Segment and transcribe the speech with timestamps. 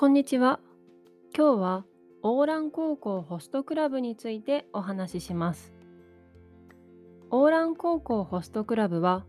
[0.00, 0.60] こんにちは。
[1.36, 1.84] 今日は
[2.22, 5.74] オーラン高校ホストクラブについてお話しします。
[7.28, 9.26] オーラン高校ホストクラブは、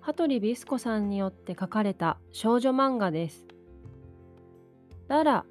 [0.00, 3.46] 羽鳥ビスコさんによって書かれた少女漫画です。
[5.06, 5.44] ララ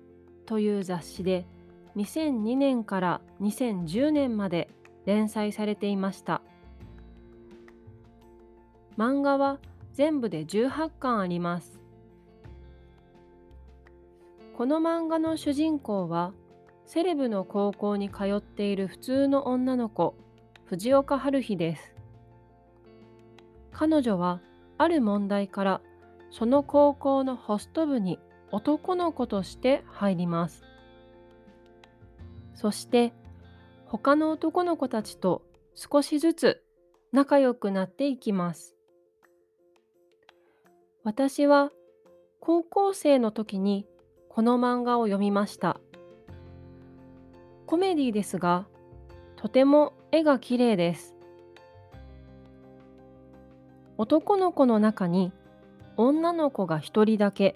[0.45, 1.47] という雑誌で
[1.95, 4.67] 2002年から2010年まで
[5.05, 6.41] 連載されていました。
[8.97, 9.57] 漫画は
[9.93, 11.78] 全部で18巻あります。
[14.59, 16.33] この漫画の主人公は
[16.85, 20.15] セレブの高校に通っている普通の女の子
[20.65, 21.95] 藤岡春日です。
[23.71, 24.41] 彼女は
[24.77, 25.81] ある問題から
[26.29, 28.19] その高校のホスト部に
[28.51, 30.65] 男の子として入ります。
[32.53, 33.13] そして
[33.85, 35.41] 他の男の子たちと
[35.73, 36.61] 少しずつ
[37.13, 38.75] 仲良くなっていきます。
[41.05, 41.71] 私は
[42.41, 43.85] 高校生の時に
[44.39, 45.81] この漫画を読みました。
[47.65, 48.67] コメディですが、
[49.35, 51.13] とても絵が綺麗です。
[53.97, 55.33] 男の子の中に
[55.97, 57.53] 女の子が一人だけ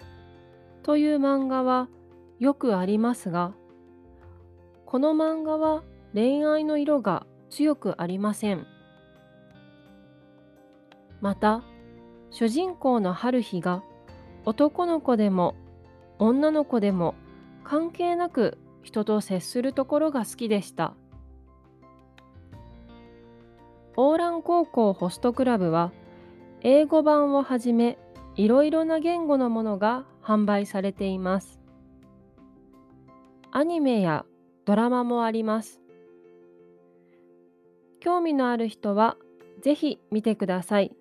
[0.84, 1.88] という漫画は
[2.40, 3.54] よくありますが、
[4.86, 8.68] この漫画は恋愛の色が強くありません。
[11.22, 11.64] また、
[12.30, 13.84] 主人公の春日が
[14.44, 15.56] 男の子でも
[16.20, 17.16] 女の子でも
[17.64, 20.96] 関係なく人と接するところが好きでした。
[23.96, 25.92] オーラン高校ホストクラブは
[26.62, 27.98] 英語版をはじめ
[28.36, 31.60] いろいろな言語のものが販売されています。
[33.52, 34.26] アニメや
[34.66, 35.80] ドラマもあります。
[38.00, 39.16] 興味のある人は
[39.62, 40.96] ぜひ見てください。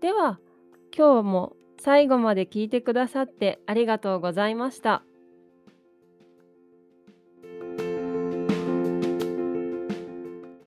[0.00, 0.40] では
[0.96, 5.04] 今日も最後まで聞いてくださってありがとうございました。